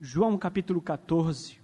[0.00, 1.60] João capítulo 14.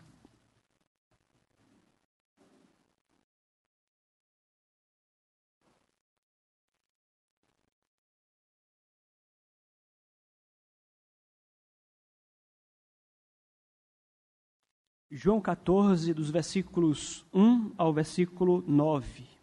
[15.08, 19.33] João 14, dos versículos 1 ao versículo 9.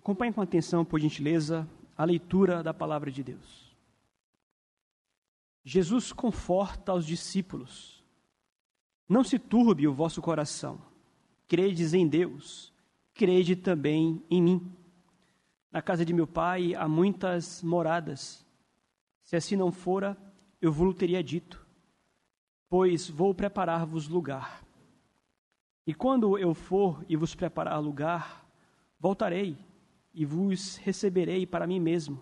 [0.00, 3.76] Acompanhe com atenção, por gentileza, a leitura da palavra de Deus.
[5.62, 8.02] Jesus conforta os discípulos.
[9.06, 10.80] Não se turbe o vosso coração.
[11.46, 12.72] Credes em Deus,
[13.12, 14.74] crede também em mim.
[15.70, 18.42] Na casa de meu pai há muitas moradas.
[19.22, 20.16] Se assim não fora,
[20.62, 21.66] eu vos teria dito,
[22.70, 24.64] pois vou preparar-vos lugar.
[25.86, 28.50] E quando eu for e vos preparar lugar,
[28.98, 29.68] voltarei
[30.12, 32.20] e vos receberei para mim mesmo,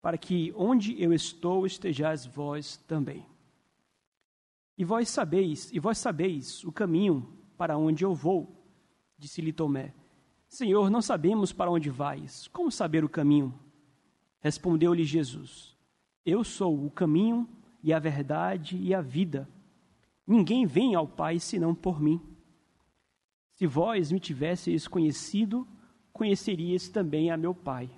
[0.00, 3.26] para que onde eu estou estejais vós também.
[4.76, 8.64] E vós sabeis, e vós sabeis o caminho para onde eu vou,
[9.16, 9.94] disse-lhe Tomé.
[10.48, 12.48] Senhor, não sabemos para onde vais.
[12.48, 13.58] Como saber o caminho?
[14.40, 15.76] Respondeu-lhe Jesus:
[16.24, 17.48] Eu sou o caminho
[17.82, 19.48] e a verdade e a vida.
[20.26, 22.20] Ninguém vem ao Pai senão por mim.
[23.52, 25.66] Se vós me tivesseis conhecido,
[26.14, 27.90] conhecerias também a meu Pai.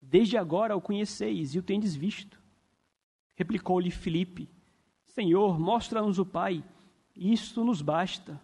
[0.00, 2.38] Desde agora o conheceis e o tendes visto.
[3.36, 4.50] Replicou-lhe Filipe:
[5.06, 6.62] Senhor, mostra-nos o Pai,
[7.16, 8.38] isto nos basta.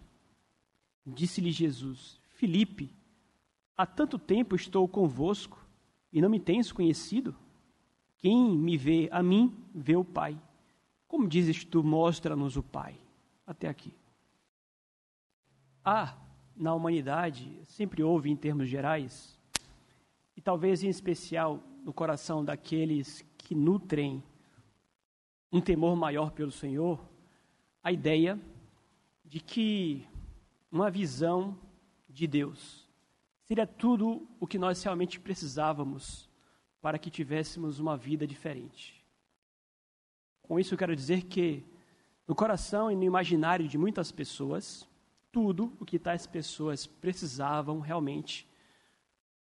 [1.05, 2.89] Disse-lhe Jesus: Filipe,
[3.77, 5.63] há tanto tempo estou convosco
[6.11, 7.35] e não me tens conhecido?
[8.17, 10.39] Quem me vê a mim, vê o Pai.
[11.07, 12.95] Como dizes tu, mostra-nos o Pai?
[13.45, 13.93] Até aqui.
[15.83, 16.15] Ah,
[16.59, 19.39] na humanidade sempre houve, em termos gerais,
[20.35, 24.21] e talvez em especial no coração daqueles que nutrem
[25.49, 26.99] um temor maior pelo Senhor,
[27.81, 28.37] a ideia
[29.23, 30.05] de que
[30.69, 31.57] uma visão
[32.09, 32.87] de Deus
[33.45, 36.29] seria tudo o que nós realmente precisávamos
[36.81, 39.03] para que tivéssemos uma vida diferente.
[40.41, 41.63] Com isso, eu quero dizer que
[42.27, 44.88] no coração e no imaginário de muitas pessoas,
[45.31, 48.47] tudo o que tais pessoas precisavam realmente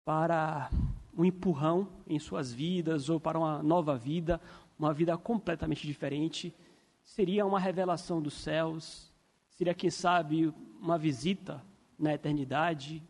[0.05, 0.71] para
[1.17, 4.41] um empurrão em suas vidas ou para uma nova vida,
[4.79, 6.55] uma vida completamente diferente,
[7.05, 9.13] seria uma revelação dos céus,
[9.51, 11.63] seria, quem sabe, uma visita
[11.99, 13.03] na eternidade,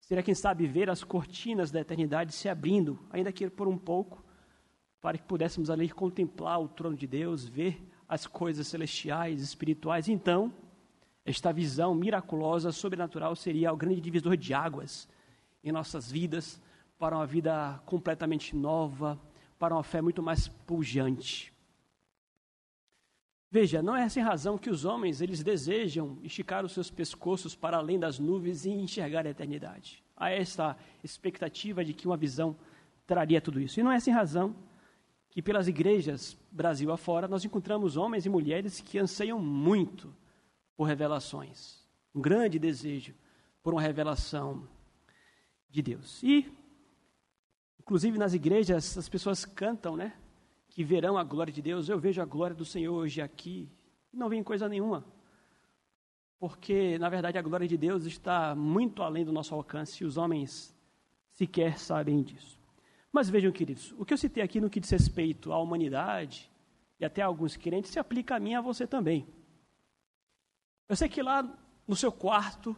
[0.00, 4.22] seria, quem sabe, ver as cortinas da eternidade se abrindo, ainda que por um pouco,
[5.00, 10.08] para que pudéssemos ali contemplar o trono de Deus, ver as coisas celestiais, espirituais.
[10.08, 10.52] Então,
[11.24, 15.08] esta visão miraculosa, sobrenatural, seria o grande divisor de águas
[15.62, 16.60] em nossas vidas,
[16.98, 19.20] para uma vida completamente nova,
[19.58, 21.52] para uma fé muito mais pujante.
[23.50, 27.76] Veja, não é sem razão que os homens eles desejam esticar os seus pescoços para
[27.76, 30.02] além das nuvens e enxergar a eternidade.
[30.16, 32.56] Há esta expectativa de que uma visão
[33.06, 33.78] traria tudo isso.
[33.78, 34.54] E não é sem razão
[35.28, 40.14] que pelas igrejas Brasil afora nós encontramos homens e mulheres que anseiam muito
[40.82, 41.78] por revelações.
[42.12, 43.14] Um grande desejo
[43.62, 44.66] por uma revelação
[45.70, 46.20] de Deus.
[46.24, 46.52] E,
[47.78, 50.12] inclusive nas igrejas, as pessoas cantam, né?
[50.68, 51.88] Que verão a glória de Deus.
[51.88, 53.70] Eu vejo a glória do Senhor hoje aqui.
[54.12, 55.04] Não vem coisa nenhuma.
[56.40, 60.16] Porque, na verdade, a glória de Deus está muito além do nosso alcance e os
[60.16, 60.76] homens
[61.30, 62.58] sequer sabem disso.
[63.12, 66.50] Mas vejam, queridos, o que eu citei aqui no que diz respeito à humanidade
[66.98, 69.28] e até a alguns crentes se aplica a mim e a você também.
[70.92, 71.42] Eu sei que lá
[71.88, 72.76] no seu quarto,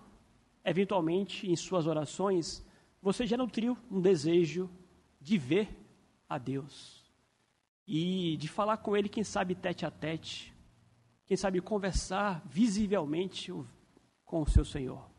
[0.64, 2.64] eventualmente em suas orações,
[3.02, 4.70] você já nutriu um desejo
[5.20, 5.68] de ver
[6.28, 7.12] a Deus
[7.84, 10.54] e de falar com Ele, quem sabe tete a tete,
[11.26, 13.52] quem sabe conversar visivelmente
[14.24, 15.10] com o seu Senhor.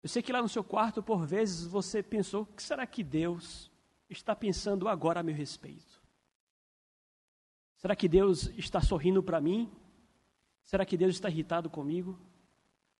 [0.00, 3.02] Eu sei que lá no seu quarto, por vezes, você pensou: o que será que
[3.02, 3.68] Deus
[4.08, 6.00] está pensando agora a meu respeito?
[7.78, 9.68] Será que Deus está sorrindo para mim
[10.64, 12.18] Será que Deus está irritado comigo?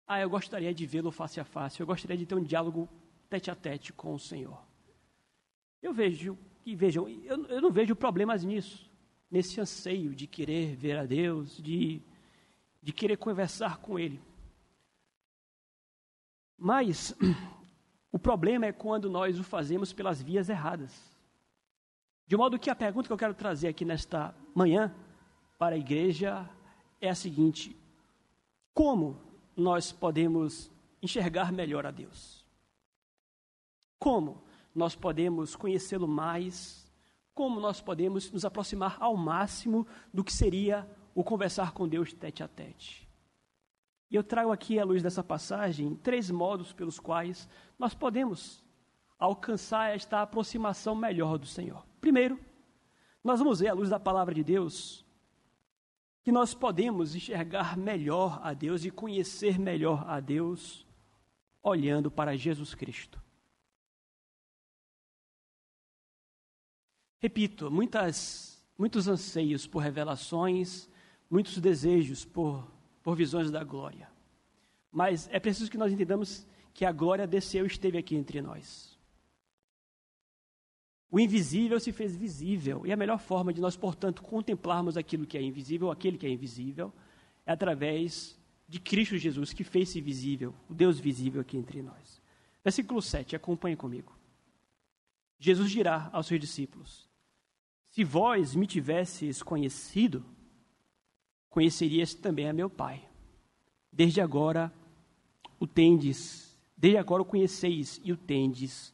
[0.06, 2.88] Ah, eu gostaria de vê-lo face a face, eu gostaria de ter um diálogo
[3.28, 4.62] tete a tete com o Senhor.
[5.82, 8.90] Eu vejo, e vejam, eu, eu não vejo problemas nisso,
[9.30, 12.02] nesse anseio de querer ver a Deus, de,
[12.82, 14.20] de querer conversar com Ele.
[16.56, 17.16] Mas
[18.12, 21.14] o problema é quando nós o fazemos pelas vias erradas.
[22.26, 24.94] De modo que a pergunta que eu quero trazer aqui nesta manhã
[25.58, 26.48] para a igreja
[27.06, 27.76] é a seguinte:
[28.72, 29.20] Como
[29.56, 30.70] nós podemos
[31.02, 32.44] enxergar melhor a Deus?
[33.98, 34.42] Como
[34.74, 36.84] nós podemos conhecê-lo mais?
[37.34, 42.42] Como nós podemos nos aproximar ao máximo do que seria o conversar com Deus tete
[42.42, 43.08] a tete?
[44.10, 47.48] E eu trago aqui, à luz dessa passagem, três modos pelos quais
[47.78, 48.62] nós podemos
[49.18, 51.84] alcançar esta aproximação melhor do Senhor.
[52.00, 52.38] Primeiro,
[53.22, 55.03] nós vamos ver, à luz da palavra de Deus,
[56.24, 60.86] que nós podemos enxergar melhor a Deus e conhecer melhor a Deus
[61.62, 63.22] olhando para Jesus Cristo.
[67.20, 70.88] Repito, muitas, muitos anseios por revelações,
[71.28, 72.66] muitos desejos por,
[73.02, 74.10] por visões da glória.
[74.90, 78.93] Mas é preciso que nós entendamos que a glória desceu e esteve aqui entre nós.
[81.10, 82.86] O invisível se fez visível.
[82.86, 86.30] E a melhor forma de nós, portanto, contemplarmos aquilo que é invisível, aquele que é
[86.30, 86.92] invisível,
[87.46, 92.20] é através de Cristo Jesus, que fez-se visível, o Deus visível aqui entre nós.
[92.62, 94.12] Versículo 7, acompanhe comigo.
[95.38, 97.08] Jesus dirá aos seus discípulos:
[97.90, 100.24] Se vós me tivesseis conhecido,
[101.50, 103.06] conhecerias também a meu Pai.
[103.92, 104.72] Desde agora
[105.60, 108.92] o tendes, desde agora o conheceis e o tendes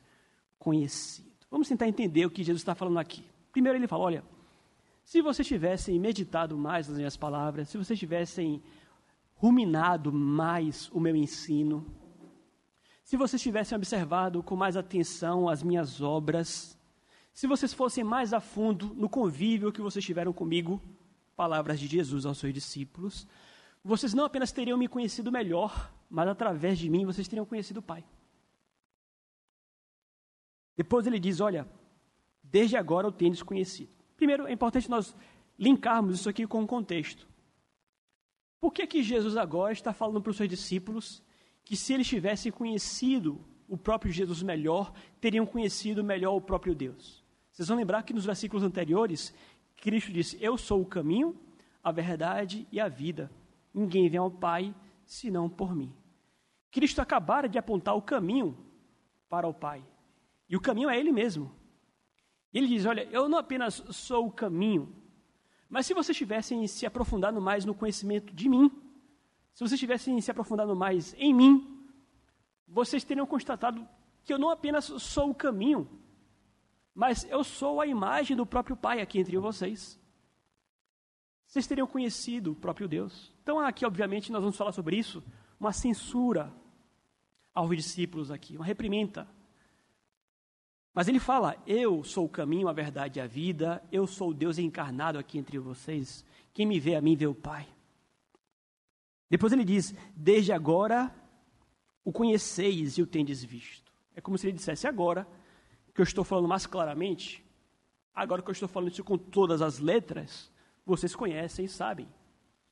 [0.58, 1.29] conhecido.
[1.50, 3.24] Vamos tentar entender o que Jesus está falando aqui.
[3.50, 4.24] Primeiro, ele fala: olha,
[5.04, 8.62] se vocês tivessem meditado mais nas minhas palavras, se vocês tivessem
[9.34, 11.84] ruminado mais o meu ensino,
[13.02, 16.78] se vocês tivessem observado com mais atenção as minhas obras,
[17.32, 20.80] se vocês fossem mais a fundo no convívio que vocês tiveram comigo,
[21.34, 23.26] palavras de Jesus aos seus discípulos,
[23.82, 27.82] vocês não apenas teriam me conhecido melhor, mas através de mim vocês teriam conhecido o
[27.82, 28.04] Pai.
[30.80, 31.68] Depois ele diz: Olha,
[32.42, 33.90] desde agora eu tenho desconhecido.
[34.16, 35.14] Primeiro, é importante nós
[35.58, 37.28] linkarmos isso aqui com o contexto.
[38.58, 41.22] Por que, que Jesus agora está falando para os seus discípulos
[41.66, 44.90] que se eles tivessem conhecido o próprio Jesus melhor,
[45.20, 47.22] teriam conhecido melhor o próprio Deus?
[47.52, 49.34] Vocês vão lembrar que nos versículos anteriores,
[49.76, 51.38] Cristo disse: Eu sou o caminho,
[51.84, 53.30] a verdade e a vida.
[53.74, 54.74] Ninguém vem ao Pai
[55.04, 55.92] senão por mim.
[56.70, 58.56] Cristo acabara de apontar o caminho
[59.28, 59.84] para o Pai.
[60.50, 61.54] E o caminho é Ele mesmo.
[62.52, 64.92] Ele diz: Olha, eu não apenas sou o caminho,
[65.68, 68.68] mas se vocês tivessem se aprofundado mais no conhecimento de mim,
[69.54, 71.86] se vocês tivessem se aprofundado mais em mim,
[72.66, 73.88] vocês teriam constatado
[74.24, 75.88] que eu não apenas sou o caminho,
[76.92, 79.98] mas eu sou a imagem do próprio Pai aqui entre vocês.
[81.46, 83.32] Vocês teriam conhecido o próprio Deus.
[83.42, 85.22] Então, aqui, obviamente, nós vamos falar sobre isso,
[85.58, 86.52] uma censura
[87.54, 89.28] aos discípulos aqui, uma reprimenda
[90.94, 94.34] mas ele fala: Eu sou o caminho, a verdade e a vida, eu sou o
[94.34, 96.24] Deus encarnado aqui entre vocês.
[96.52, 97.68] Quem me vê a mim vê o Pai.
[99.28, 101.14] Depois ele diz: Desde agora
[102.04, 103.92] o conheceis e o tendes visto.
[104.14, 105.26] É como se ele dissesse: Agora
[105.94, 107.44] que eu estou falando mais claramente,
[108.14, 110.50] agora que eu estou falando isso com todas as letras,
[110.84, 112.08] vocês conhecem e sabem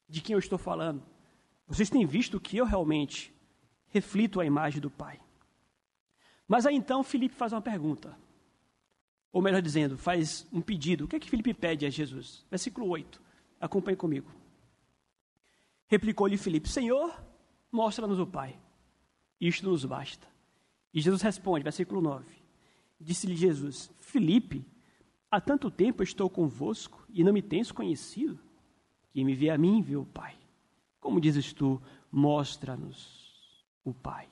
[0.09, 1.03] de quem eu estou falando.
[1.67, 3.33] Vocês têm visto que eu realmente
[3.89, 5.21] reflito a imagem do Pai.
[6.49, 8.19] Mas aí então Felipe faz uma pergunta.
[9.31, 11.05] Ou melhor dizendo, faz um pedido.
[11.05, 12.47] O que é que Felipe pede a Jesus?
[12.51, 13.21] Versículo 8.
[13.61, 14.31] Acompanhe comigo.
[15.87, 17.23] Replicou-lhe Felipe: Senhor,
[17.71, 18.59] mostra-nos o Pai.
[19.39, 20.27] Isto nos basta.
[20.93, 22.25] E Jesus responde, versículo 9.
[22.99, 24.65] Disse-lhe Jesus: Felipe,
[25.31, 28.41] há tanto tempo estou convosco e não me tens conhecido?
[29.13, 30.37] Quem me vê a mim, vê o Pai.
[30.99, 31.81] Como dizes tu,
[32.11, 34.29] mostra-nos o Pai.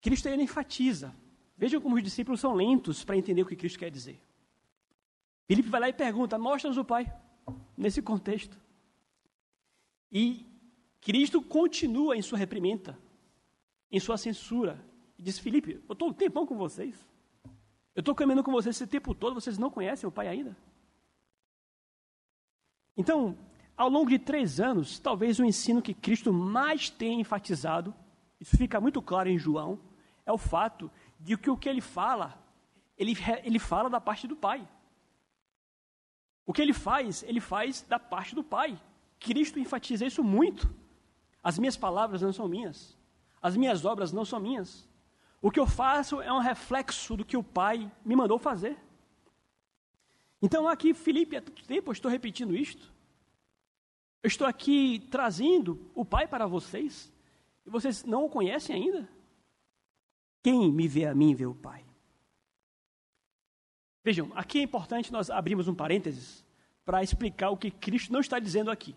[0.00, 1.14] Cristo ele enfatiza.
[1.56, 4.20] Vejam como os discípulos são lentos para entender o que Cristo quer dizer.
[5.46, 7.12] Filipe vai lá e pergunta: mostra-nos o Pai,
[7.76, 8.56] nesse contexto.
[10.10, 10.46] E
[11.00, 12.98] Cristo continua em sua reprimenda,
[13.90, 14.78] em sua censura.
[15.18, 16.94] E diz: Filipe, eu estou um tempão com vocês.
[17.94, 20.56] Eu estou caminhando com vocês esse tempo todo, vocês não conhecem o Pai ainda.
[22.96, 23.36] Então,
[23.76, 27.94] ao longo de três anos, talvez o ensino que Cristo mais tem enfatizado,
[28.40, 29.80] isso fica muito claro em João,
[30.28, 32.38] é o fato de que o que ele fala,
[32.98, 34.68] ele, ele fala da parte do Pai.
[36.44, 38.78] O que ele faz, ele faz da parte do Pai.
[39.18, 40.68] Cristo enfatiza isso muito.
[41.42, 42.96] As minhas palavras não são minhas.
[43.40, 44.86] As minhas obras não são minhas.
[45.40, 48.76] O que eu faço é um reflexo do que o Pai me mandou fazer.
[50.42, 52.92] Então, aqui, Felipe, há tanto tempo eu estou repetindo isto.
[54.22, 57.10] Eu estou aqui trazendo o Pai para vocês.
[57.64, 59.17] E vocês não o conhecem ainda?
[60.42, 61.84] Quem me vê a mim, vê o Pai.
[64.04, 66.44] Vejam, aqui é importante nós abrirmos um parênteses
[66.84, 68.96] para explicar o que Cristo não está dizendo aqui.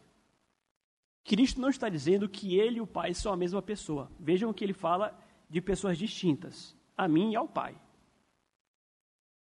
[1.24, 4.12] Cristo não está dizendo que ele e o Pai são a mesma pessoa.
[4.19, 5.17] Vejam que ele fala
[5.50, 7.75] de pessoas distintas, a mim e ao Pai.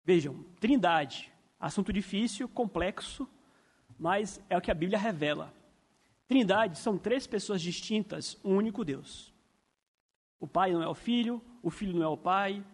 [0.05, 3.29] Vejam, Trindade, assunto difícil, complexo,
[3.99, 5.55] mas é o que a Bíblia revela.
[6.27, 9.33] Trindade são três pessoas distintas, um único Deus.
[10.41, 12.65] O Pai não é o Filho, o Filho não é o Pai.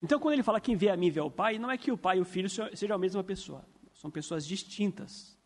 [0.00, 1.98] Então, quando ele fala quem vê a mim vê o Pai, não é que o
[1.98, 3.64] Pai e o Filho sejam a mesma pessoa.
[3.92, 5.36] São pessoas distintas.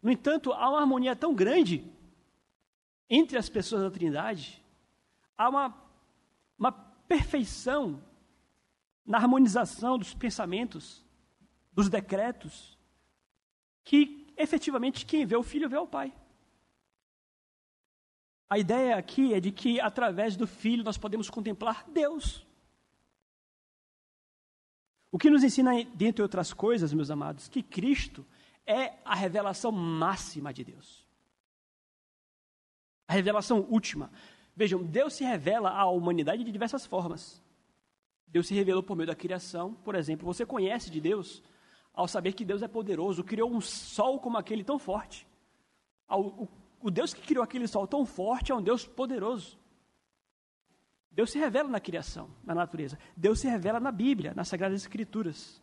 [0.00, 1.84] No entanto, há uma harmonia tão grande
[3.10, 4.62] entre as pessoas da Trindade,
[5.36, 5.74] há uma,
[6.58, 8.02] uma perfeição
[9.04, 11.04] na harmonização dos pensamentos,
[11.72, 12.76] dos decretos,
[13.84, 16.12] que efetivamente quem vê o Filho vê o Pai.
[18.48, 22.46] A ideia aqui é de que através do Filho nós podemos contemplar Deus.
[25.10, 28.24] O que nos ensina, dentre outras coisas, meus amados, que Cristo
[28.64, 31.06] é a revelação máxima de Deus.
[33.08, 34.10] A revelação última.
[34.54, 37.42] Vejam, Deus se revela à humanidade de diversas formas.
[38.26, 39.74] Deus se revelou por meio da criação.
[39.74, 41.42] Por exemplo, você conhece de Deus
[41.94, 45.26] ao saber que Deus é poderoso, criou um sol como aquele tão forte.
[46.08, 46.46] O,
[46.86, 49.58] o Deus que criou aquele sol tão forte é um Deus poderoso.
[51.10, 52.96] Deus se revela na criação, na natureza.
[53.16, 55.60] Deus se revela na Bíblia, nas Sagradas Escrituras.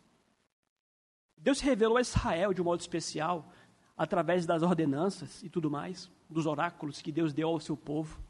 [1.38, 3.50] Deus se revelou a Israel de um modo especial,
[3.96, 8.22] através das ordenanças e tudo mais, dos oráculos que Deus deu ao seu povo.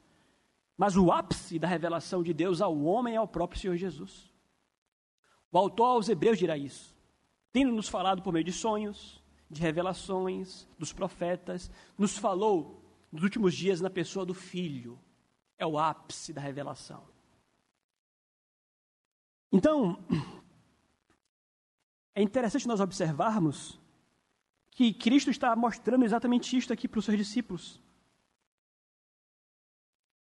[0.78, 4.32] Mas o ápice da revelação de Deus ao homem é o próprio Senhor Jesus.
[5.52, 6.96] O autor aos Hebreus dirá isso,
[7.52, 9.20] tendo nos falado por meio de sonhos,
[9.50, 12.83] de revelações, dos profetas, nos falou
[13.14, 15.00] nos últimos dias na pessoa do Filho.
[15.56, 17.04] É o ápice da revelação.
[19.52, 20.04] Então,
[22.16, 23.80] é interessante nós observarmos
[24.72, 27.80] que Cristo está mostrando exatamente isto aqui para os seus discípulos.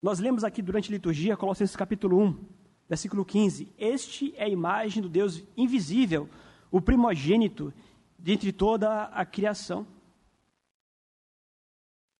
[0.01, 2.45] Nós lemos aqui durante a liturgia, Colossenses capítulo 1,
[2.89, 6.29] versículo 15: Este é a imagem do Deus invisível,
[6.69, 7.73] o primogênito
[8.19, 9.87] dentre toda a criação.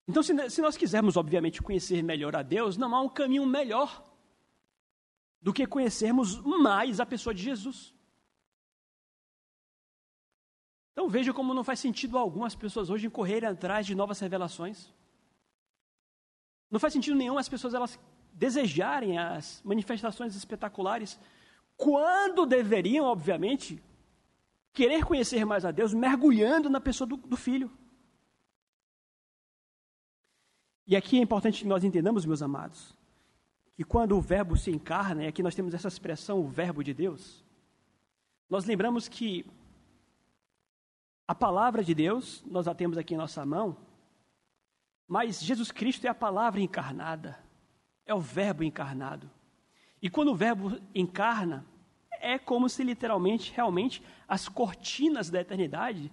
[0.07, 4.03] Então, se, se nós quisermos, obviamente, conhecer melhor a Deus, não há um caminho melhor
[5.41, 7.93] do que conhecermos mais a pessoa de Jesus.
[10.91, 14.93] Então veja como não faz sentido algum as pessoas hoje correrem atrás de novas revelações.
[16.69, 17.99] Não faz sentido nenhum as pessoas elas
[18.33, 21.19] desejarem as manifestações espetaculares,
[21.75, 23.81] quando deveriam, obviamente,
[24.71, 27.69] querer conhecer mais a Deus, mergulhando na pessoa do, do Filho.
[30.91, 32.93] E aqui é importante que nós entendamos, meus amados,
[33.77, 36.93] que quando o Verbo se encarna, e aqui nós temos essa expressão, o Verbo de
[36.93, 37.45] Deus,
[38.49, 39.45] nós lembramos que
[41.25, 43.77] a palavra de Deus, nós a temos aqui em nossa mão,
[45.07, 47.39] mas Jesus Cristo é a palavra encarnada,
[48.05, 49.31] é o Verbo encarnado.
[50.01, 51.65] E quando o Verbo encarna,
[52.19, 56.11] é como se literalmente, realmente, as cortinas da eternidade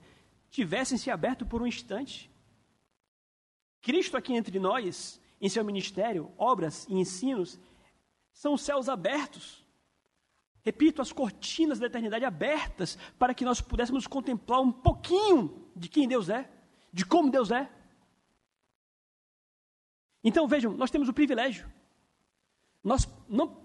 [0.48, 2.30] tivessem se aberto por um instante.
[3.80, 7.58] Cristo aqui entre nós, em seu ministério, obras e ensinos,
[8.32, 9.64] são os céus abertos.
[10.62, 16.06] Repito, as cortinas da eternidade abertas para que nós pudéssemos contemplar um pouquinho de quem
[16.06, 16.50] Deus é,
[16.92, 17.70] de como Deus é.
[20.22, 21.70] Então vejam, nós temos o privilégio.
[22.82, 23.62] Nós não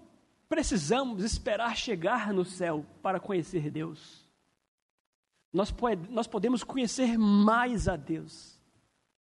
[0.48, 4.24] precisamos esperar chegar no céu para conhecer Deus.
[5.52, 5.74] Nós,
[6.08, 8.54] nós podemos conhecer mais a Deus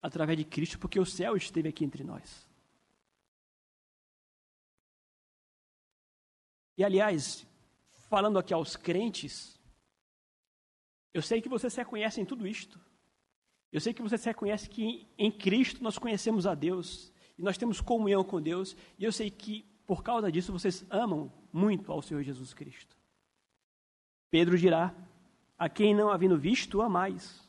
[0.01, 2.49] através de Cristo, porque o céu esteve aqui entre nós.
[6.77, 7.45] E aliás,
[8.09, 9.59] falando aqui aos crentes,
[11.13, 12.79] eu sei que vocês reconhecem tudo isto.
[13.71, 17.79] Eu sei que vocês reconhecem que em Cristo nós conhecemos a Deus e nós temos
[17.79, 22.23] comunhão com Deus, e eu sei que por causa disso vocês amam muito ao Senhor
[22.23, 22.95] Jesus Cristo.
[24.29, 24.95] Pedro dirá:
[25.57, 27.40] A quem não havendo visto, amais,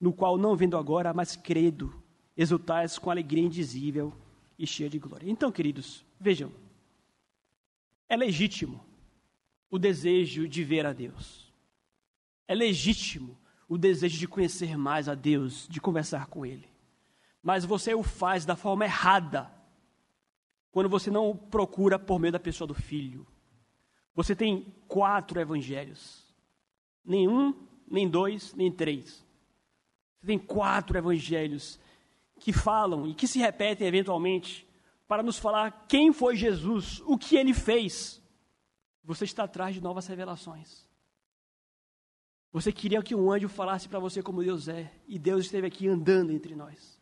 [0.00, 2.02] no qual não vendo agora, mas credo,
[2.36, 4.12] exultais com alegria indizível
[4.58, 5.30] e cheia de glória.
[5.30, 6.52] Então, queridos, vejam,
[8.08, 8.84] é legítimo
[9.70, 11.52] o desejo de ver a Deus.
[12.46, 13.36] É legítimo
[13.68, 16.68] o desejo de conhecer mais a Deus, de conversar com Ele.
[17.42, 19.50] Mas você o faz da forma errada
[20.70, 23.26] quando você não o procura por meio da pessoa do Filho.
[24.14, 26.24] Você tem quatro evangelhos.
[27.04, 27.54] Nenhum,
[27.88, 29.25] nem dois, nem três.
[30.20, 31.78] Você tem quatro evangelhos
[32.38, 34.66] que falam e que se repetem eventualmente
[35.08, 38.22] para nos falar quem foi Jesus, o que ele fez.
[39.04, 40.86] Você está atrás de novas revelações.
[42.52, 45.86] Você queria que um anjo falasse para você como Deus é, e Deus esteve aqui
[45.86, 46.98] andando entre nós.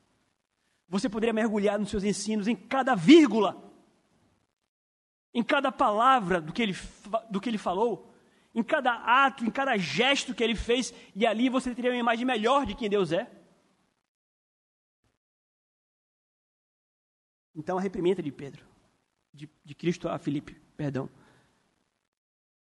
[0.88, 3.73] Você poderia mergulhar nos seus ensinos em cada vírgula,
[5.33, 6.76] em cada palavra do que ele,
[7.30, 8.13] do que ele falou,
[8.54, 12.25] em cada ato, em cada gesto que ele fez, e ali você teria uma imagem
[12.25, 13.30] melhor de quem Deus é.
[17.54, 18.64] Então a reprimenda de Pedro,
[19.32, 21.08] de, de Cristo a Filipe, perdão.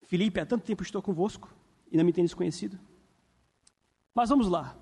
[0.03, 1.53] Filipe, há tanto tempo estou convosco
[1.91, 2.79] e não me tendes conhecido.
[4.13, 4.77] Mas vamos lá.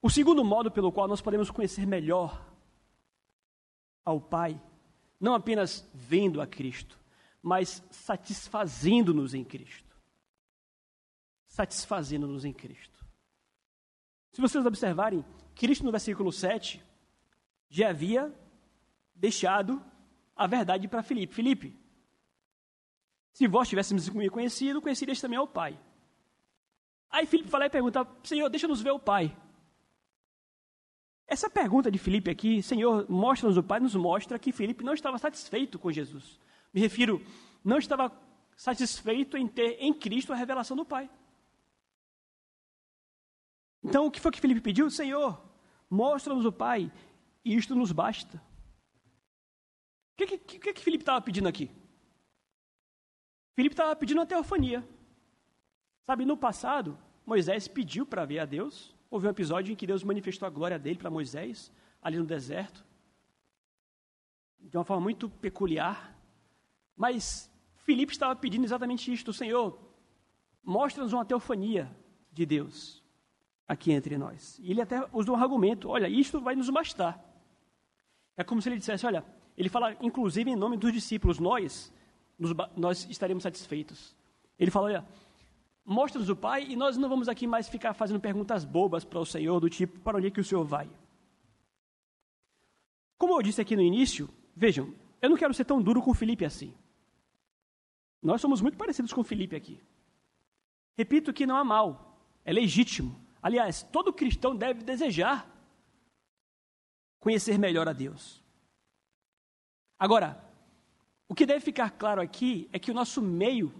[0.00, 2.44] O segundo modo pelo qual nós podemos conhecer melhor
[4.04, 4.60] ao Pai,
[5.20, 6.98] não apenas vendo a Cristo,
[7.42, 9.85] mas satisfazendo-nos em Cristo.
[11.56, 13.02] Satisfazendo-nos em Cristo.
[14.30, 16.84] Se vocês observarem, Cristo no versículo 7
[17.70, 18.30] já havia
[19.14, 19.82] deixado
[20.36, 21.32] a verdade para Filipe.
[21.34, 21.74] Filipe,
[23.32, 25.80] se vós tivéssemos me conhecido, conhecerias também ao Pai.
[27.08, 29.34] Aí Filipe fala e pergunta, Senhor, deixa-nos ver o Pai.
[31.26, 35.16] Essa pergunta de Filipe aqui, Senhor, mostra-nos o Pai, nos mostra que Filipe não estava
[35.16, 36.38] satisfeito com Jesus.
[36.70, 37.24] Me refiro,
[37.64, 38.12] não estava
[38.54, 41.08] satisfeito em ter em Cristo a revelação do Pai.
[43.86, 44.90] Então, o que foi que Filipe pediu?
[44.90, 45.40] Senhor,
[45.88, 46.90] mostra-nos o Pai,
[47.44, 48.42] e isto nos basta.
[50.12, 51.70] O que, que, que, que Filipe estava pedindo aqui?
[53.54, 54.86] Filipe estava pedindo uma teofania.
[56.04, 58.92] Sabe, no passado, Moisés pediu para ver a Deus.
[59.08, 61.70] Houve um episódio em que Deus manifestou a glória dele para Moisés,
[62.02, 62.84] ali no deserto,
[64.58, 66.18] de uma forma muito peculiar.
[66.96, 67.48] Mas
[67.84, 69.78] Filipe estava pedindo exatamente isto: Senhor,
[70.60, 71.96] mostra-nos uma teofania
[72.32, 73.05] de Deus
[73.66, 74.58] aqui entre nós.
[74.62, 77.22] E ele até usou um argumento: olha, isto vai nos bastar.
[78.36, 79.24] É como se ele dissesse: olha,
[79.56, 81.92] ele fala, inclusive, em nome dos discípulos, nós,
[82.38, 84.14] nos, nós estaremos satisfeitos.
[84.58, 85.06] Ele fala, olha,
[85.84, 89.24] mostra-nos o Pai e nós não vamos aqui mais ficar fazendo perguntas bobas para o
[89.24, 90.88] Senhor, do tipo, para onde é que o Senhor vai?
[93.18, 94.92] Como eu disse aqui no início, vejam,
[95.22, 96.74] eu não quero ser tão duro com Felipe assim.
[98.22, 99.80] Nós somos muito parecidos com Felipe aqui.
[100.98, 103.18] Repito que não há mal, é legítimo.
[103.46, 105.48] Aliás, todo cristão deve desejar
[107.20, 108.42] conhecer melhor a Deus.
[109.96, 110.44] Agora,
[111.28, 113.72] o que deve ficar claro aqui é que o nosso meio,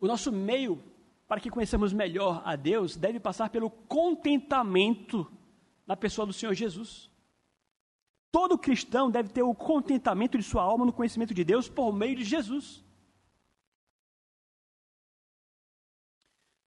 [0.00, 0.82] o nosso meio
[1.28, 5.30] para que conheçamos melhor a Deus, deve passar pelo contentamento
[5.86, 7.10] na pessoa do Senhor Jesus.
[8.30, 12.16] Todo cristão deve ter o contentamento de sua alma no conhecimento de Deus por meio
[12.16, 12.82] de Jesus.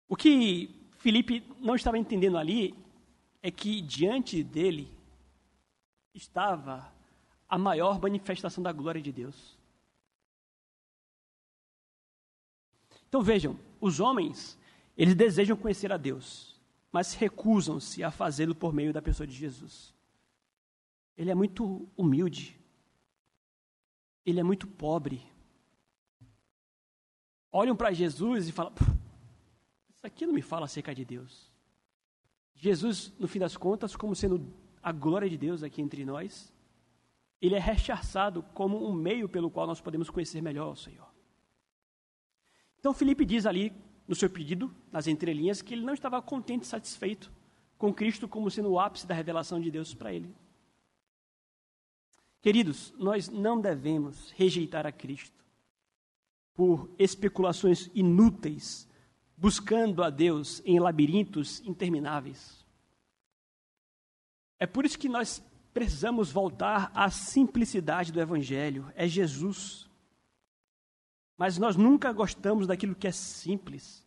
[0.08, 2.76] O que Felipe não estava entendendo ali
[3.44, 4.92] é que diante dele
[6.16, 6.92] estava
[7.48, 9.56] a maior manifestação da glória de Deus.
[13.08, 14.58] Então vejam, os homens,
[14.98, 16.60] eles desejam conhecer a Deus,
[16.92, 19.94] mas recusam-se a fazê-lo por meio da pessoa de Jesus.
[21.16, 22.60] Ele é muito humilde.
[24.26, 25.22] Ele é muito pobre.
[27.52, 28.74] Olham para Jesus e falam:
[30.06, 31.52] Isso aqui não me fala acerca de Deus.
[32.54, 36.54] Jesus, no fim das contas, como sendo a glória de Deus aqui entre nós,
[37.42, 41.08] ele é rechaçado como um meio pelo qual nós podemos conhecer melhor o Senhor.
[42.78, 43.74] Então Felipe diz ali
[44.08, 47.32] no seu pedido, nas entrelinhas, que ele não estava contente e satisfeito
[47.76, 50.36] com Cristo como sendo o ápice da revelação de Deus para ele.
[52.44, 55.44] Queridos, nós não devemos rejeitar a Cristo
[56.54, 58.88] por especulações inúteis,
[59.38, 62.66] buscando a Deus em labirintos intermináveis.
[64.58, 65.44] É por isso que nós
[65.74, 68.92] precisamos voltar à simplicidade do Evangelho.
[68.96, 69.90] É Jesus.
[71.38, 74.06] Mas nós nunca gostamos daquilo que é simples.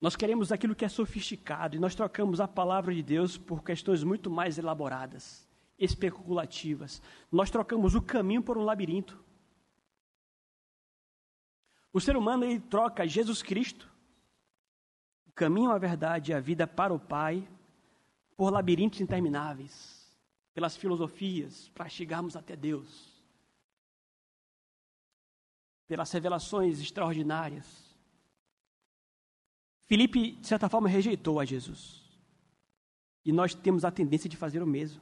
[0.00, 4.02] Nós queremos aquilo que é sofisticado e nós trocamos a palavra de Deus por questões
[4.02, 5.46] muito mais elaboradas,
[5.78, 7.02] especulativas.
[7.30, 9.22] Nós trocamos o caminho por um labirinto.
[11.92, 13.91] O ser humano ele troca Jesus Cristo,
[15.32, 17.46] o caminho, a verdade e a vida para o Pai,
[18.36, 20.02] por labirintos intermináveis
[20.54, 23.10] pelas filosofias, para chegarmos até Deus,
[25.88, 27.96] pelas revelações extraordinárias.
[29.80, 32.02] Filipe, de certa forma, rejeitou a Jesus.
[33.24, 35.00] E nós temos a tendência de fazer o mesmo.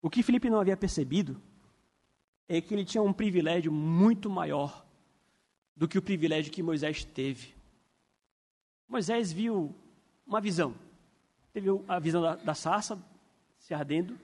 [0.00, 1.40] O que Filipe não havia percebido
[2.48, 4.86] é que ele tinha um privilégio muito maior
[5.76, 7.57] do que o privilégio que Moisés teve.
[8.88, 9.74] Moisés viu
[10.26, 10.74] uma visão.
[11.52, 12.98] Teve a visão da, da sarça,
[13.58, 14.18] se ardendo,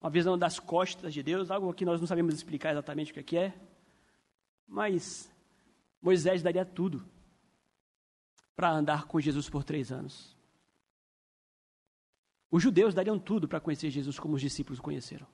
[0.00, 3.36] uma visão das costas de Deus, algo que nós não sabemos explicar exatamente o que
[3.36, 3.54] é,
[4.66, 5.30] mas
[6.00, 7.04] Moisés daria tudo
[8.54, 10.36] para andar com Jesus por três anos.
[12.50, 15.26] Os judeus dariam tudo para conhecer Jesus como os discípulos conheceram.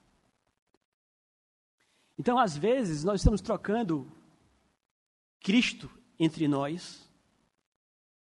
[2.19, 4.11] Então, às vezes, nós estamos trocando
[5.41, 7.08] Cristo entre nós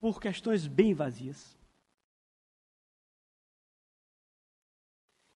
[0.01, 1.57] por questões bem vazias.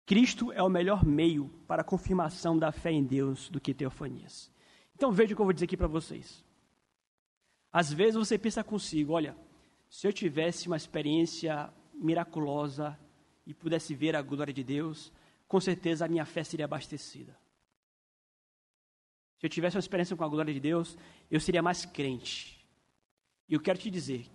[0.05, 4.51] Cristo é o melhor meio para a confirmação da fé em Deus do que teofanias.
[4.95, 6.45] Então veja o que eu vou dizer aqui para vocês.
[7.73, 9.37] Às vezes você pensa consigo, olha,
[9.89, 12.99] se eu tivesse uma experiência miraculosa
[13.47, 15.13] e pudesse ver a glória de Deus,
[15.49, 17.37] com certeza a minha fé seria abastecida.
[19.39, 20.97] Se eu tivesse uma experiência com a glória de Deus,
[21.31, 22.65] eu seria mais crente.
[23.49, 24.31] E eu quero te dizer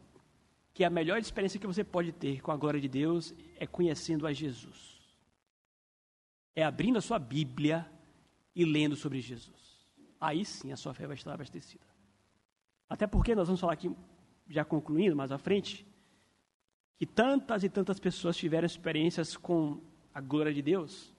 [0.77, 4.27] que a melhor experiência que você pode ter com a glória de Deus é conhecendo
[4.27, 4.97] a Jesus
[6.57, 7.87] é abrindo a sua Bíblia
[8.55, 9.85] e lendo sobre Jesus.
[10.19, 11.85] Aí sim a sua fé vai estar abastecida.
[12.89, 13.95] Até porque nós vamos falar aqui,
[14.47, 15.85] já concluindo mais à frente,
[16.97, 19.79] que tantas e tantas pessoas tiveram experiências com
[20.11, 21.13] a glória de Deus,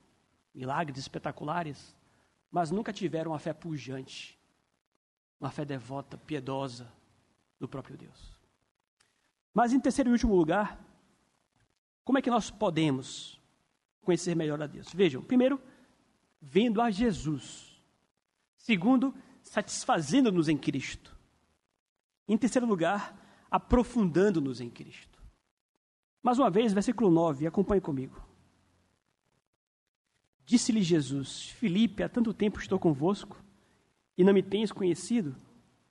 [0.52, 1.96] milagres espetaculares,
[2.50, 4.36] mas nunca tiveram uma fé pujante,
[5.38, 6.92] uma fé devota, piedosa
[7.60, 8.37] do próprio Deus.
[9.52, 10.78] Mas em terceiro e último lugar,
[12.04, 13.40] como é que nós podemos
[14.02, 14.92] conhecer melhor a Deus?
[14.92, 15.60] Vejam, primeiro,
[16.40, 17.82] vendo a Jesus.
[18.56, 21.16] Segundo, satisfazendo-nos em Cristo.
[22.26, 23.16] Em terceiro lugar,
[23.50, 25.18] aprofundando-nos em Cristo.
[26.22, 28.22] Mais uma vez, versículo 9, acompanhe comigo.
[30.44, 33.42] Disse-lhe Jesus: Filipe, há tanto tempo estou convosco
[34.16, 35.36] e não me tens conhecido?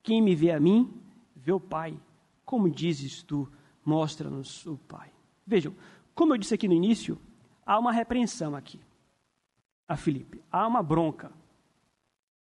[0.02, 1.02] Quem me vê a mim,
[1.36, 2.00] vê o Pai.
[2.48, 3.52] Como dizes tu,
[3.84, 5.12] mostra-nos o Pai.
[5.46, 5.76] Vejam,
[6.16, 7.20] como eu disse aqui no início,
[7.66, 8.80] há uma repreensão aqui
[9.86, 10.42] a Filipe.
[10.50, 11.30] Há uma bronca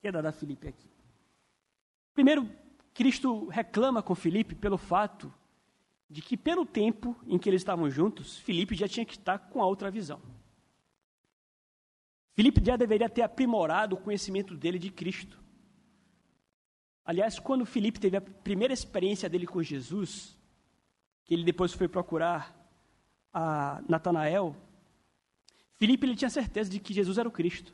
[0.01, 0.89] que é dada a Filipe aqui.
[2.11, 2.49] Primeiro,
[2.91, 5.31] Cristo reclama com Filipe pelo fato
[6.09, 9.61] de que, pelo tempo em que eles estavam juntos, Filipe já tinha que estar com
[9.61, 10.19] a outra visão.
[12.33, 15.42] Filipe já deveria ter aprimorado o conhecimento dele de Cristo.
[17.05, 20.37] Aliás, quando Filipe teve a primeira experiência dele com Jesus,
[21.25, 22.55] que ele depois foi procurar
[23.33, 24.55] a Natanael,
[25.73, 27.73] Filipe ele tinha certeza de que Jesus era o Cristo.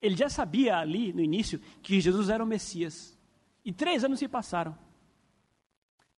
[0.00, 3.18] Ele já sabia ali, no início, que Jesus era o Messias.
[3.64, 4.76] E três anos se passaram.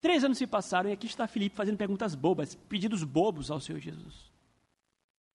[0.01, 3.81] Três anos se passaram e aqui está Filipe fazendo perguntas bobas, pedidos bobos ao Senhor
[3.81, 4.31] Jesus.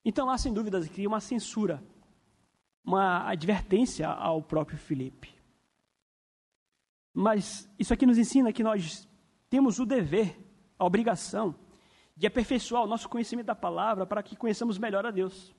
[0.04, 1.82] Então há, sem dúvidas, aqui uma censura,
[2.84, 5.35] uma advertência ao próprio Filipe.
[7.18, 9.08] Mas isso aqui nos ensina que nós
[9.48, 10.38] temos o dever,
[10.78, 11.54] a obrigação,
[12.14, 15.56] de aperfeiçoar o nosso conhecimento da palavra para que conheçamos melhor a Deus.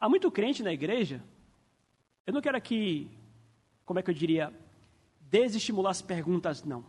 [0.00, 1.22] Há muito crente na igreja.
[2.26, 3.16] Eu não quero aqui,
[3.84, 4.52] como é que eu diria,
[5.20, 6.84] desestimular as perguntas, não.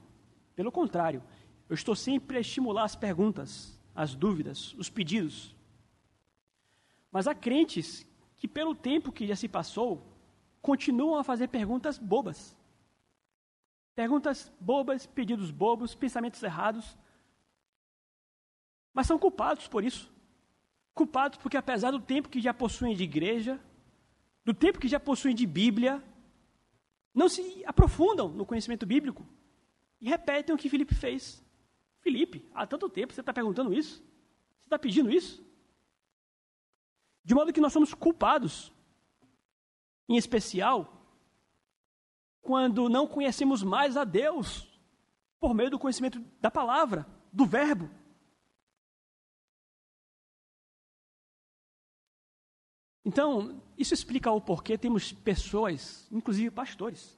[0.56, 1.22] Pelo contrário,
[1.70, 5.56] eu estou sempre a estimular as perguntas, as dúvidas, os pedidos.
[7.12, 10.04] Mas há crentes que, pelo tempo que já se passou,
[10.64, 12.60] continuam a fazer perguntas bobas.
[14.02, 16.98] Perguntas bobas, pedidos bobos, pensamentos errados.
[18.92, 20.12] Mas são culpados por isso.
[20.92, 23.60] Culpados porque, apesar do tempo que já possuem de igreja,
[24.44, 26.04] do tempo que já possuem de Bíblia,
[27.14, 29.24] não se aprofundam no conhecimento bíblico
[30.02, 31.46] e repetem o que Felipe fez.
[32.00, 33.98] Felipe, há tanto tempo você está perguntando isso?
[33.98, 35.46] Você está pedindo isso?
[37.24, 38.74] De modo que nós somos culpados,
[40.10, 41.01] em especial,
[42.42, 44.68] quando não conhecemos mais a Deus
[45.40, 47.90] por meio do conhecimento da palavra, do Verbo.
[53.04, 57.18] Então, isso explica o porquê temos pessoas, inclusive pastores,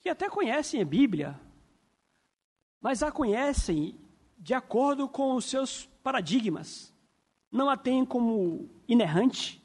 [0.00, 1.40] que até conhecem a Bíblia,
[2.80, 3.98] mas a conhecem
[4.38, 6.92] de acordo com os seus paradigmas.
[7.50, 9.62] Não a têm como inerrante,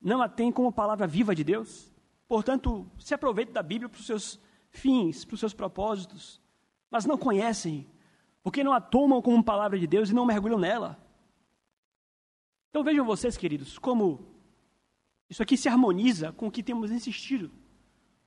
[0.00, 1.93] não a têm como palavra viva de Deus.
[2.26, 6.40] Portanto, se aproveitam da Bíblia para os seus fins, para os seus propósitos,
[6.90, 7.86] mas não conhecem,
[8.42, 10.98] porque não a tomam como palavra de Deus e não mergulham nela.
[12.70, 14.34] Então vejam vocês, queridos, como
[15.28, 17.50] isso aqui se harmoniza com o que temos insistido.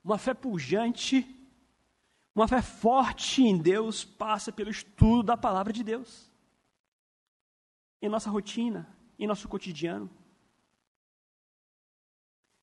[0.02, 1.26] Uma fé pujante,
[2.34, 6.30] uma fé forte em Deus passa pelo estudo da palavra de Deus.
[8.00, 10.10] Em nossa rotina, em nosso cotidiano.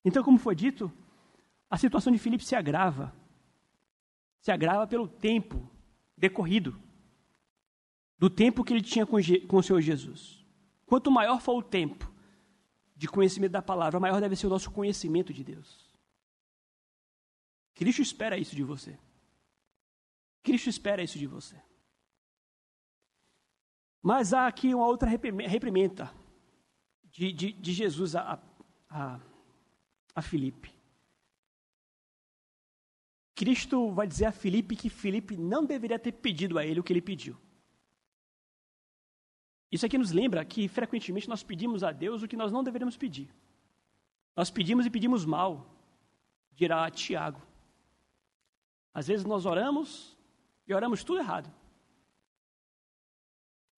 [0.04, 0.92] Então, como foi dito,
[1.68, 3.14] a situação de Filipe se agrava.
[4.40, 5.68] Se agrava pelo tempo
[6.16, 6.80] decorrido,
[8.18, 9.16] do tempo que ele tinha com,
[9.48, 10.44] com o Senhor Jesus.
[10.86, 12.10] Quanto maior for o tempo
[12.94, 15.86] de conhecimento da palavra, maior deve ser o nosso conhecimento de Deus.
[17.74, 18.98] Cristo espera isso de você.
[20.42, 21.60] Cristo espera isso de você.
[24.00, 26.14] Mas há aqui uma outra reprimenda
[27.10, 28.40] de, de, de Jesus a,
[28.88, 29.20] a,
[30.14, 30.75] a Filipe.
[33.36, 36.90] Cristo vai dizer a Filipe que Filipe não deveria ter pedido a ele o que
[36.90, 37.36] ele pediu.
[39.70, 42.96] Isso aqui nos lembra que frequentemente nós pedimos a Deus o que nós não deveríamos
[42.96, 43.28] pedir.
[44.34, 45.70] Nós pedimos e pedimos mal,
[46.52, 47.42] dirá Tiago.
[48.94, 50.16] Às vezes nós oramos
[50.66, 51.52] e oramos tudo errado.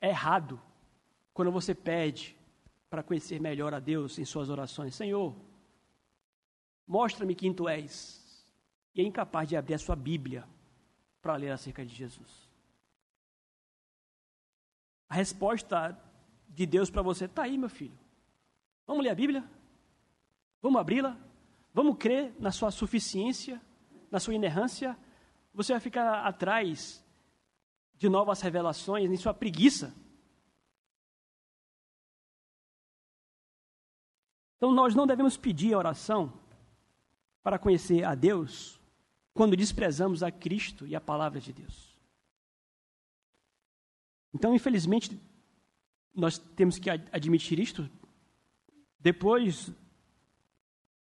[0.01, 0.61] É errado
[1.35, 2.37] quando você pede
[2.89, 4.95] para conhecer melhor a Deus em suas orações.
[4.95, 5.35] Senhor,
[6.87, 8.28] mostra-me quem tu és.
[8.99, 10.45] E é incapaz de abrir a sua Bíblia
[11.23, 12.51] para ler acerca de Jesus.
[15.09, 15.97] A resposta
[16.49, 17.97] de Deus para você está aí, meu filho.
[18.89, 19.49] Vamos ler a Bíblia?
[20.61, 21.17] Vamos abri-la?
[21.73, 23.63] Vamos crer na sua suficiência,
[24.11, 24.99] na sua inerrância?
[25.55, 27.01] Você vai ficar atrás
[27.95, 29.95] de novas revelações, em sua preguiça.
[34.57, 36.33] Então, nós não devemos pedir a oração
[37.45, 38.78] para conhecer a Deus
[39.39, 41.97] quando desprezamos a Cristo e a palavra de Deus.
[44.35, 45.17] Então, infelizmente,
[46.13, 47.89] nós temos que admitir isto.
[48.99, 49.71] Depois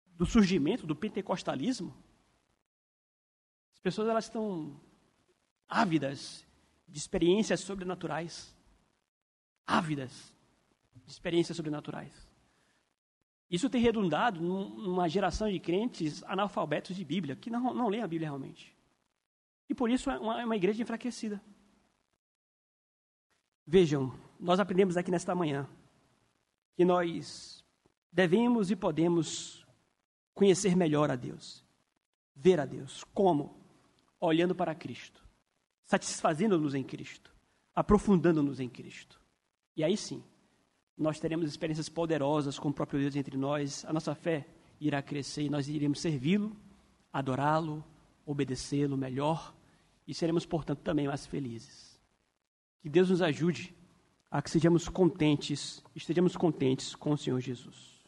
[0.06, 1.98] do surgimento do pentecostalismo,
[3.74, 4.80] as pessoas elas estão
[5.68, 6.46] ávidas
[6.88, 8.56] de experiências sobrenaturais.
[9.66, 10.32] Ávidas
[11.08, 12.31] de experiências sobrenaturais.
[13.52, 18.08] Isso tem redundado numa geração de crentes analfabetos de Bíblia, que não, não leem a
[18.08, 18.74] Bíblia realmente.
[19.68, 21.44] E por isso é uma, é uma igreja enfraquecida.
[23.68, 25.68] Vejam, nós aprendemos aqui nesta manhã
[26.78, 27.62] que nós
[28.10, 29.68] devemos e podemos
[30.34, 31.66] conhecer melhor a Deus,
[32.34, 33.04] ver a Deus.
[33.14, 33.60] Como?
[34.18, 35.22] Olhando para Cristo,
[35.84, 37.36] satisfazendo-nos em Cristo,
[37.76, 39.20] aprofundando-nos em Cristo.
[39.76, 40.24] E aí sim,
[41.02, 44.46] nós teremos experiências poderosas com o próprio Deus entre nós, a nossa fé
[44.80, 46.56] irá crescer e nós iremos servi-lo,
[47.12, 47.84] adorá-lo,
[48.26, 49.54] obedecê-lo melhor
[50.08, 52.00] e seremos, portanto, também mais felizes.
[52.82, 53.74] Que Deus nos ajude
[54.30, 58.01] a que sejamos contentes, estejamos contentes com o Senhor Jesus.